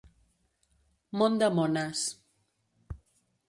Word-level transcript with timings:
Món 1.21 1.37
de 1.43 1.51
mones. 1.59 2.03